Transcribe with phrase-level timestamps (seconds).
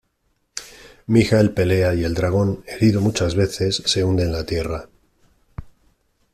[1.05, 4.89] Michael pelea y el dragón, herido muchas veces, se hunde en la tierra.